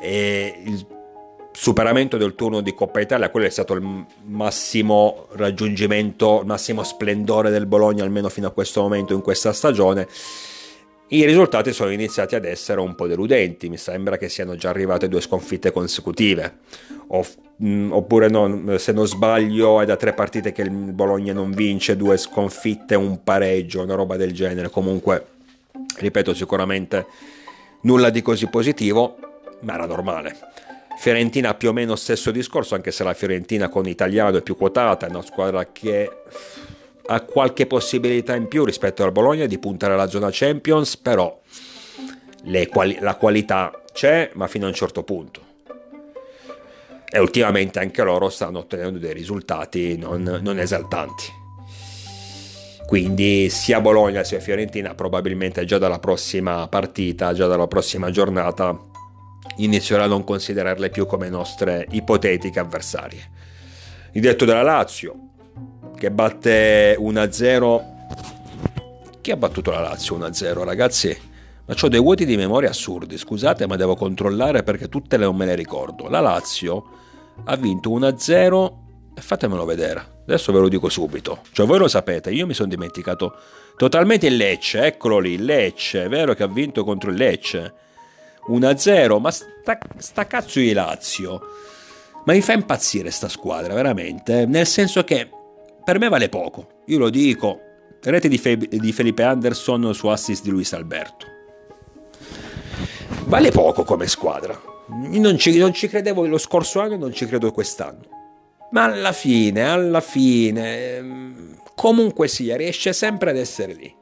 [0.00, 0.86] e il
[1.52, 7.50] superamento del turno di Coppa Italia, quello è stato il massimo raggiungimento, il massimo splendore
[7.50, 10.08] del Bologna almeno fino a questo momento in questa stagione.
[11.08, 15.08] I risultati sono iniziati ad essere un po' deludenti, mi sembra che siano già arrivate
[15.08, 16.60] due sconfitte consecutive,
[17.08, 22.16] oppure no, se non sbaglio è da tre partite che il Bologna non vince, due
[22.16, 25.26] sconfitte, un pareggio, una roba del genere, comunque,
[25.98, 27.04] ripeto, sicuramente
[27.82, 29.16] nulla di così positivo,
[29.60, 30.34] ma era normale.
[31.02, 35.04] Fiorentina più o meno stesso discorso, anche se la Fiorentina con Italiano è più quotata,
[35.04, 36.08] è una squadra che
[37.06, 41.40] ha qualche possibilità in più rispetto al Bologna di puntare alla zona Champions, però
[42.70, 45.40] quali- la qualità c'è, ma fino a un certo punto.
[47.10, 51.24] E ultimamente anche loro stanno ottenendo dei risultati non, non esaltanti.
[52.86, 58.90] Quindi sia Bologna sia Fiorentina probabilmente già dalla prossima partita, già dalla prossima giornata,
[59.56, 63.30] inizieranno a non considerarle più come nostre ipotetiche avversarie.
[64.12, 65.14] Il detto della Lazio,
[65.96, 67.82] che batte 1-0.
[69.20, 71.16] Chi ha battuto la Lazio 1-0, ragazzi?
[71.64, 75.36] Ma ho dei vuoti di memoria assurdi, scusate, ma devo controllare perché tutte le non
[75.36, 76.08] me le ricordo.
[76.08, 76.84] La Lazio
[77.44, 78.72] ha vinto 1-0
[79.14, 80.20] e fatemelo vedere.
[80.22, 81.42] Adesso ve lo dico subito.
[81.52, 83.36] Cioè voi lo sapete, io mi sono dimenticato
[83.76, 87.74] totalmente il Lecce, eccolo lì, il Lecce, è vero che ha vinto contro il Lecce.
[88.48, 91.40] 1-0, ma sta, sta cazzo di Lazio.
[92.24, 94.46] Ma mi fa impazzire sta squadra, veramente.
[94.46, 95.28] Nel senso che
[95.84, 97.58] per me vale poco, io lo dico,
[98.02, 101.26] rete di, Fe- di Felipe Anderson su assist di Luis Alberto.
[103.24, 104.60] Vale poco come squadra.
[104.86, 108.20] Non ci, non ci credevo lo scorso anno e non ci credo quest'anno.
[108.72, 113.94] Ma alla fine, alla fine, ehm, comunque sia, riesce sempre ad essere lì.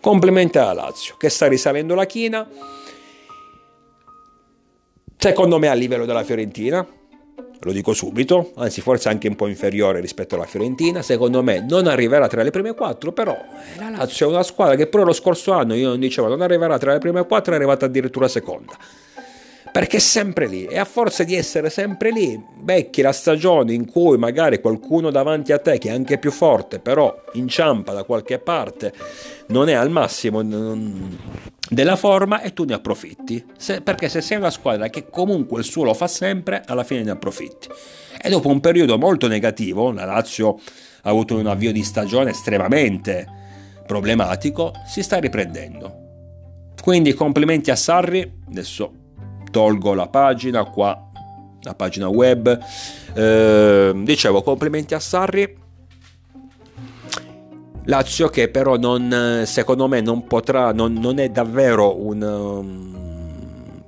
[0.00, 2.48] Complimenti alla Lazio, che sta risalendo la china.
[5.22, 6.86] Secondo me a livello della Fiorentina,
[7.60, 11.88] lo dico subito, anzi forse anche un po' inferiore rispetto alla Fiorentina, secondo me non
[11.88, 13.36] arriverà tra le prime quattro, però
[13.76, 16.78] la Lazio è una squadra che pure lo scorso anno io non dicevo non arriverà
[16.78, 18.72] tra le prime quattro, è arrivata addirittura seconda.
[19.72, 23.88] Perché è sempre lì e a forza di essere sempre lì, becchi la stagione in
[23.88, 28.40] cui magari qualcuno davanti a te che è anche più forte, però inciampa da qualche
[28.40, 28.92] parte,
[29.48, 30.42] non è al massimo
[31.68, 33.44] della forma e tu ne approfitti.
[33.56, 37.04] Se, perché se sei una squadra che comunque il suo lo fa sempre, alla fine
[37.04, 37.68] ne approfitti.
[38.20, 40.58] E dopo un periodo molto negativo, la Lazio
[41.02, 43.26] ha avuto un avvio di stagione estremamente
[43.86, 45.98] problematico, si sta riprendendo.
[46.82, 48.99] Quindi complimenti a Sarri, adesso
[49.50, 51.10] tolgo la pagina qua,
[51.62, 52.58] la pagina web.
[53.14, 55.58] Eh, dicevo complimenti a Sarri
[57.84, 63.82] Lazio che però non, secondo me non potrà, non, non è davvero un, um,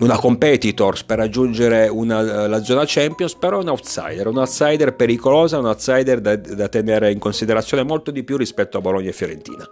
[0.00, 5.58] una competitor per raggiungere una, la zona Champions, però è un outsider, un outsider pericolosa,
[5.58, 9.66] un outsider da, da, tenere in considerazione molto di più rispetto a Bologna e Fiorentina.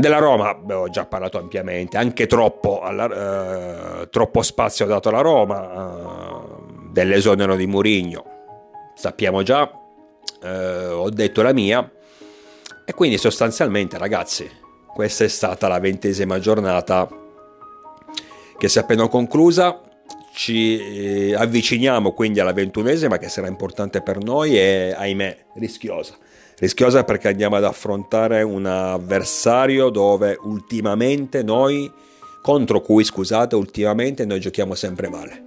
[0.00, 5.20] Della Roma beh, ho già parlato ampiamente, anche troppo, alla, eh, troppo spazio dato alla
[5.20, 8.24] Roma, eh, dell'esonero di Murigno,
[8.94, 9.70] sappiamo già,
[10.42, 11.86] eh, ho detto la mia.
[12.86, 14.50] E quindi sostanzialmente ragazzi
[14.86, 17.06] questa è stata la ventesima giornata
[18.56, 19.82] che si è appena conclusa.
[20.32, 26.16] Ci eh, avviciniamo quindi alla ventunesima che sarà importante per noi e ahimè rischiosa.
[26.60, 31.90] Rischiosa perché andiamo ad affrontare un avversario dove ultimamente noi,
[32.42, 35.44] contro cui scusate, ultimamente noi giochiamo sempre male.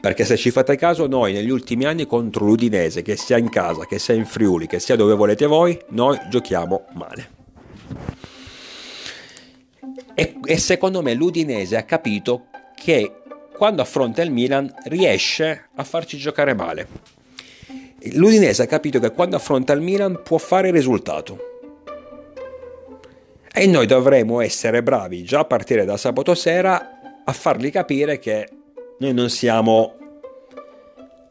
[0.00, 3.84] Perché se ci fate caso, noi negli ultimi anni contro l'Udinese, che sia in casa,
[3.84, 7.30] che sia in Friuli, che sia dove volete voi, noi giochiamo male.
[10.14, 12.44] E, e secondo me l'Udinese ha capito
[12.76, 13.22] che
[13.56, 17.13] quando affronta il Milan riesce a farci giocare male.
[18.12, 21.38] L'Udinese ha capito che quando affronta il Milan può fare risultato.
[23.52, 28.48] E noi dovremo essere bravi già a partire da sabato sera a fargli capire che
[28.98, 29.94] noi non siamo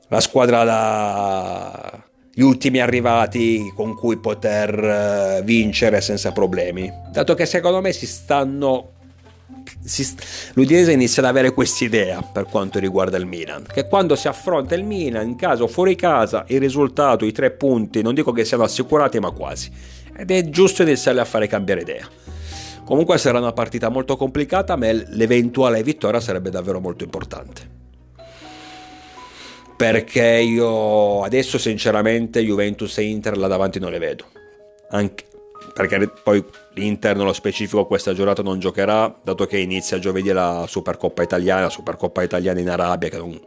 [0.07, 2.03] la squadra da
[2.36, 6.91] gli ultimi arrivati con cui poter eh, vincere senza problemi.
[7.12, 8.92] Dato che secondo me si stanno
[9.83, 10.15] si,
[10.53, 14.83] l'Udinese inizia ad avere quest'idea per quanto riguarda il Milan, che quando si affronta il
[14.83, 18.63] Milan, in casa o fuori casa, il risultato, i tre punti, non dico che siano
[18.63, 19.71] assicurati, ma quasi.
[20.15, 22.07] Ed è giusto iniziare a fare cambiare idea.
[22.85, 27.81] Comunque sarà una partita molto complicata, ma l'eventuale vittoria sarebbe davvero molto importante.
[29.75, 34.25] Perché io adesso sinceramente Juventus e Inter là davanti non le vedo.
[34.91, 35.25] Anche,
[35.73, 41.23] perché poi l'Inter nello specifico questa giornata non giocherà, dato che inizia giovedì la Supercoppa
[41.23, 43.39] Italiana, Supercoppa Italiana in Arabia, che un...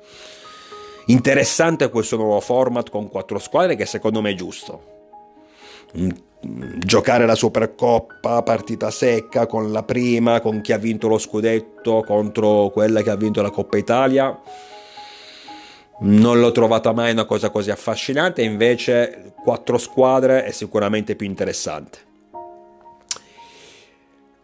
[1.07, 4.95] interessante questo nuovo format con quattro squadre che secondo me è giusto
[6.79, 12.71] giocare la Supercoppa partita secca con la prima, con chi ha vinto lo scudetto contro
[12.71, 14.39] quella che ha vinto la Coppa Italia.
[15.99, 22.06] Non l'ho trovata mai una cosa così affascinante, invece quattro squadre è sicuramente più interessante.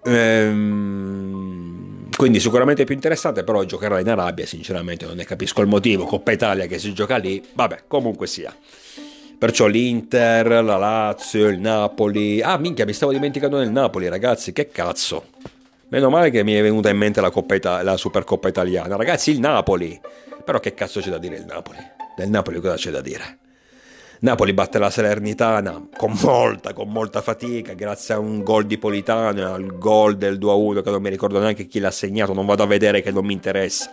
[0.04, 1.72] Ehm,
[2.16, 6.04] quindi sicuramente più interessante, però giocherà in Arabia, sinceramente non ne capisco il motivo.
[6.04, 8.54] Coppa Italia che si gioca lì, vabbè, comunque sia.
[9.38, 12.40] Perciò l'Inter, la Lazio, il Napoli.
[12.40, 15.30] Ah, minchia, mi stavo dimenticando del Napoli, ragazzi, che cazzo.
[15.88, 18.94] Meno male che mi è venuta in mente la, Coppa Ita- la Supercoppa italiana.
[18.94, 20.00] Ragazzi, il Napoli.
[20.44, 21.78] Però che cazzo c'è da dire il Napoli?
[22.16, 23.38] Del Napoli cosa c'è da dire?
[24.22, 29.40] Napoli batte la Salernitana con molta, con molta fatica, grazie a un gol di Politano
[29.40, 32.62] e al gol del 2-1 che non mi ricordo neanche chi l'ha segnato, non vado
[32.62, 33.90] a vedere che non mi interessa.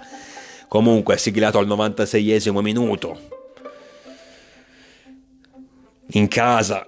[0.67, 3.19] Comunque siglato al 96esimo minuto
[6.11, 6.87] in casa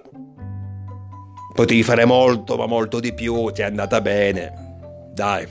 [1.52, 5.10] potevi fare molto, ma molto di più, ti è andata bene.
[5.12, 5.48] Dai,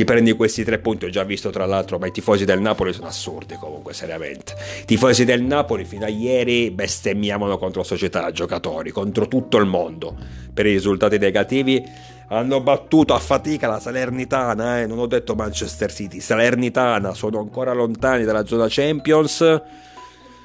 [0.00, 2.94] ti prendi questi tre punti, ho già visto tra l'altro, ma i tifosi del Napoli
[2.94, 4.54] sono assurdi comunque, seriamente.
[4.80, 10.16] I tifosi del Napoli fino a ieri bestemmiavano contro società, giocatori, contro tutto il mondo
[10.54, 11.84] per i risultati negativi.
[12.28, 14.86] Hanno battuto a fatica la Salernitana, eh?
[14.86, 19.60] non ho detto Manchester City, Salernitana, sono ancora lontani dalla zona Champions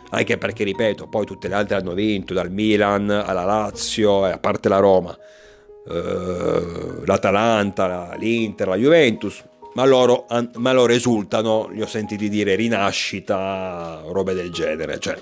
[0.09, 4.37] anche perché ripeto, poi tutte le altre hanno vinto, dal Milan alla Lazio, e a
[4.37, 5.17] parte la Roma,
[5.87, 9.43] eh, l'Atalanta, l'Inter, la Juventus,
[9.73, 15.21] ma loro, ma loro esultano, li ho sentiti dire rinascita, robe del genere, cioè,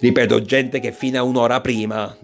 [0.00, 2.16] ripeto, gente che fino a un'ora prima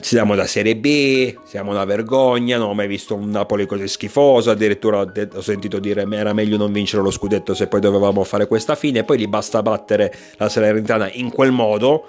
[0.00, 4.50] siamo da Serie B, siamo una vergogna, non ho mai visto un Napoli così schifoso,
[4.50, 8.74] addirittura ho sentito dire era meglio non vincere lo scudetto se poi dovevamo fare questa
[8.74, 12.06] fine, poi gli basta battere la Salernitana in quel modo,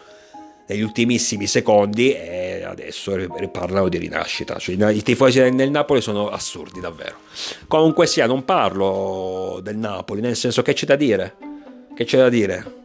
[0.70, 6.80] negli ultimissimi secondi, e adesso riparlano di rinascita, cioè, i tifosi del Napoli sono assurdi
[6.80, 7.16] davvero.
[7.68, 11.36] Comunque sia, non parlo del Napoli, nel senso che c'è da dire,
[11.96, 12.78] che c'è da dire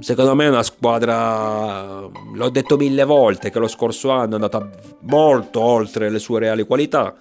[0.00, 4.68] secondo me è una squadra, l'ho detto mille volte, che lo scorso anno è andata
[5.00, 7.14] molto oltre le sue reali qualità.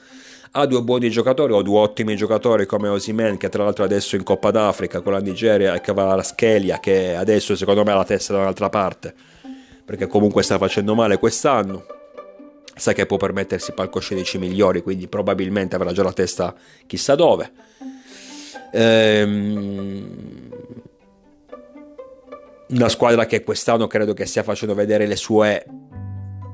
[0.55, 4.23] Ha due buoni giocatori, o due ottimi giocatori come Osimen, che tra l'altro adesso in
[4.23, 8.39] Coppa d'Africa con la Nigeria, e Schelia, che adesso secondo me ha la testa da
[8.39, 9.13] un'altra parte,
[9.85, 11.85] perché comunque sta facendo male quest'anno.
[12.75, 16.55] Sa che può permettersi palcoscenici migliori, quindi probabilmente avrà già la testa
[16.87, 17.51] chissà dove.
[18.71, 20.51] Ehm
[22.73, 25.65] una squadra che quest'anno credo che stia facendo vedere le sue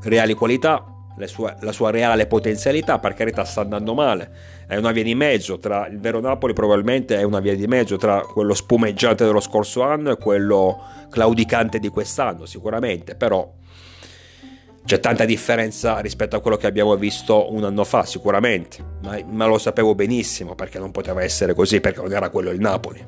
[0.01, 0.83] reali qualità,
[1.27, 4.31] sue, la sua reale potenzialità, per carità sta andando male,
[4.67, 7.97] è una via di mezzo tra il vero Napoli probabilmente è una via di mezzo
[7.97, 10.77] tra quello spumeggiante dello scorso anno e quello
[11.09, 13.51] claudicante di quest'anno sicuramente, però
[14.89, 19.45] c'è tanta differenza rispetto a quello che abbiamo visto un anno fa sicuramente, ma, ma
[19.45, 23.05] lo sapevo benissimo perché non poteva essere così perché non era quello il Napoli.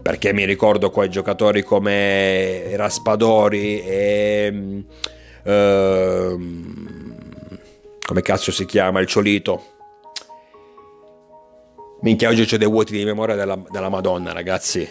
[0.00, 4.84] Perché mi ricordo qua giocatori come Raspadori e
[5.42, 6.38] uh,
[8.08, 9.76] come cazzo si chiama il Ciolito
[12.00, 14.88] Minchia, oggi c'è dei vuoti di memoria della, della Madonna, ragazzi.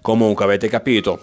[0.00, 1.18] Comunque, avete capito?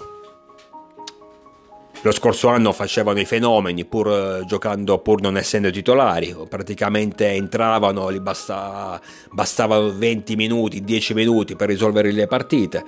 [2.01, 8.11] Lo scorso anno facevano i fenomeni pur eh, giocando, pur non essendo titolari, praticamente entravano,
[8.11, 8.99] gli basta,
[9.31, 12.83] bastavano 20 minuti, 10 minuti per risolvere le partite.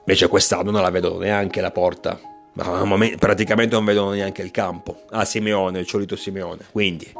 [0.00, 2.18] Invece quest'anno non la vedono neanche la porta,
[2.54, 5.04] ma praticamente non vedono neanche il campo.
[5.10, 6.66] Ah, Simeone, il solito Simeone.
[6.70, 7.10] Quindi,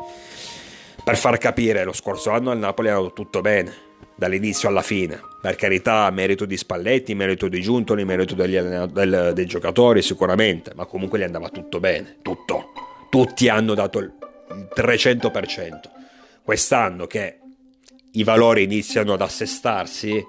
[1.04, 5.20] per far capire, lo scorso anno al Napoli era tutto bene dall'inizio alla fine.
[5.40, 10.84] Per carità, merito di Spalletti, merito di Giuntoli, merito degli, del, dei giocatori sicuramente, ma
[10.84, 12.72] comunque gli andava tutto bene, tutto.
[13.10, 14.12] Tutti hanno dato il
[14.74, 15.80] 300%.
[16.42, 17.38] Quest'anno che
[18.12, 20.24] i valori iniziano ad assestarsi,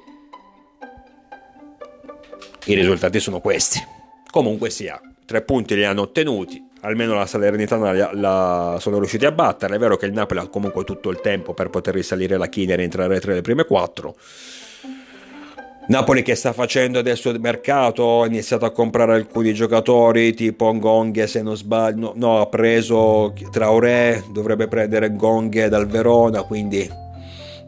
[2.65, 4.01] i risultati sono questi.
[4.33, 9.31] Comunque sia, tre punti li hanno ottenuti, almeno la Salernitana la, la, sono riusciti a
[9.31, 9.75] battere.
[9.75, 12.73] È vero che il Napoli ha comunque tutto il tempo per poter risalire la china
[12.73, 14.15] e rientrare tra le prime quattro.
[15.85, 21.27] Napoli che sta facendo adesso il mercato, ha iniziato a comprare alcuni giocatori tipo Ngonghe
[21.27, 26.89] se non sbaglio, no, no ha preso Traoré, dovrebbe prendere Ngonghe dal Verona, quindi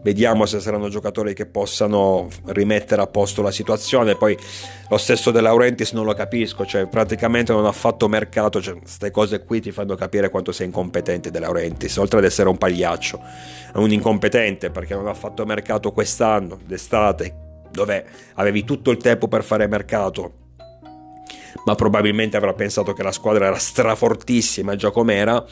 [0.06, 4.16] Vediamo se saranno giocatori che possano rimettere a posto la situazione.
[4.16, 4.38] Poi
[4.88, 8.62] lo stesso De Laurentiis non lo capisco, cioè praticamente non ha fatto mercato.
[8.62, 12.49] Cioè, queste cose qui ti fanno capire quanto sei incompetente De Laurentiis, oltre ad essere
[12.49, 13.20] un pagliaccio.
[13.74, 19.28] È un incompetente perché non ha fatto mercato quest'anno, d'estate, dove avevi tutto il tempo
[19.28, 20.43] per fare mercato
[21.66, 25.43] ma probabilmente avrà pensato che la squadra era strafortissima già com'era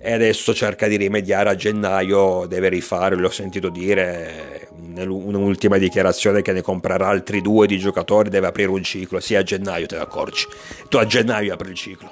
[0.00, 4.68] e adesso cerca di rimediare a gennaio, deve rifare, l'ho sentito dire
[4.98, 9.42] un'ultima dichiarazione che ne comprerà altri due di giocatori, deve aprire un ciclo, sì a
[9.42, 10.46] gennaio te ne accorgi,
[10.88, 12.10] tu a gennaio apri il ciclo.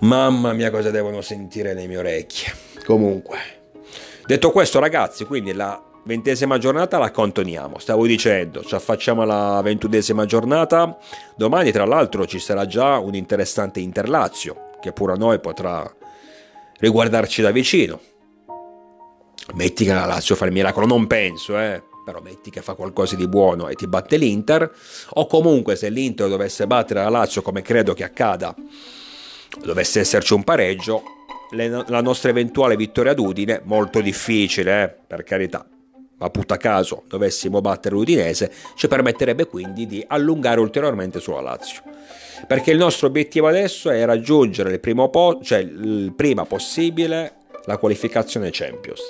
[0.00, 2.52] Mamma mia cosa devono sentire le mie orecchie.
[2.84, 3.38] Comunque,
[4.26, 7.78] detto questo ragazzi, quindi la ventesima giornata la contoniamo.
[7.78, 10.98] Stavo dicendo, ci affacciamo alla ventunesima giornata.
[11.36, 15.88] Domani, tra l'altro, ci sarà già un interessante Interlazio che pure a noi potrà
[16.82, 18.00] riguardarci da vicino.
[19.54, 21.80] Metti che la Lazio fa il miracolo, non penso, eh.
[22.04, 24.68] Però metti che fa qualcosa di buono e ti batte l'Inter,
[25.10, 28.52] o comunque se l'Inter dovesse battere la Lazio come credo che accada,
[29.62, 31.02] dovesse esserci un pareggio,
[31.52, 35.64] la nostra eventuale vittoria ad Udine, molto difficile, eh, per carità,
[36.22, 41.82] ma putta caso dovessimo battere l'Udinese, ci permetterebbe quindi di allungare ulteriormente sulla Lazio
[42.46, 47.76] perché il nostro obiettivo adesso è raggiungere il, primo po- cioè il prima possibile la
[47.76, 49.00] qualificazione Champions,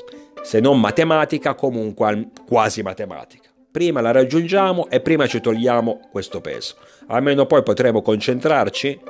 [0.43, 3.49] se non matematica comunque quasi matematica.
[3.71, 9.01] Prima la raggiungiamo e prima ci togliamo questo peso, almeno poi potremo concentrarci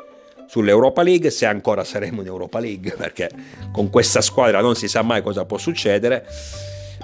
[0.46, 3.28] sull'Europa League se ancora saremo in Europa League, perché
[3.72, 6.24] con questa squadra non si sa mai cosa può succedere.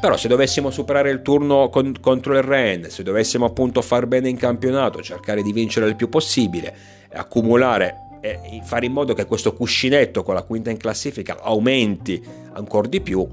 [0.01, 4.29] Però se dovessimo superare il turno con, contro il Rennes, se dovessimo appunto far bene
[4.29, 6.75] in campionato, cercare di vincere il più possibile,
[7.13, 12.23] accumulare e fare in modo che questo cuscinetto con la quinta in classifica aumenti
[12.53, 13.27] ancora di più,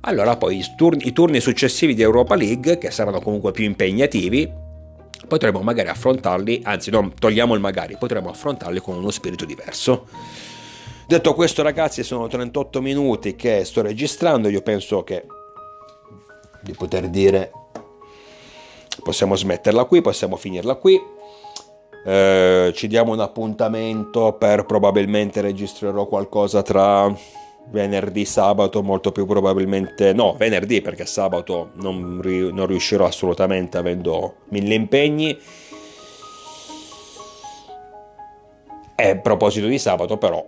[0.00, 4.48] allora poi i turni, i turni successivi di Europa League, che saranno comunque più impegnativi,
[5.26, 10.06] potremo magari affrontarli, anzi non togliamo il magari, potremo affrontarli con uno spirito diverso.
[11.08, 15.24] Detto questo ragazzi sono 38 minuti che sto registrando, io penso che
[16.66, 17.52] di poter dire
[19.02, 21.00] possiamo smetterla qui, possiamo finirla qui.
[22.04, 27.12] Eh, ci diamo un appuntamento per probabilmente registrerò qualcosa tra
[27.68, 34.36] venerdì sabato molto più probabilmente no venerdì perché sabato non, ri, non riuscirò assolutamente avendo
[34.50, 35.36] mille impegni
[38.94, 40.46] e a proposito di sabato però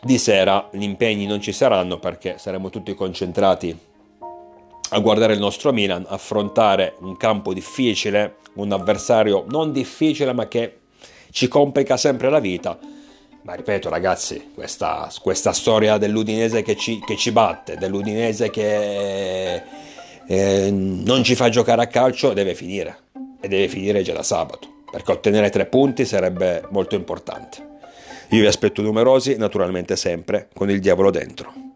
[0.00, 3.78] di sera gli impegni non ci saranno perché saremo tutti concentrati
[4.94, 10.80] a guardare il nostro Milan, affrontare un campo difficile, un avversario non difficile ma che
[11.30, 12.78] ci complica sempre la vita.
[13.42, 19.62] Ma ripeto ragazzi, questa, questa storia dell'Udinese che ci, che ci, batte, dell'Udinese che
[20.26, 22.98] eh, non ci fa giocare a calcio, deve finire.
[23.40, 27.70] E deve finire già da sabato, perché ottenere tre punti sarebbe molto importante.
[28.28, 31.71] Io vi aspetto numerosi, naturalmente sempre con il diavolo dentro.